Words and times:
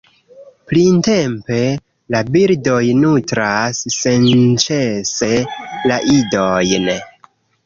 Printempe, 0.69 1.59
la 2.15 2.21
birdoj 2.37 2.81
nutras 3.03 3.83
senĉese 3.99 5.31
la 5.93 6.01
idojn. 6.17 6.91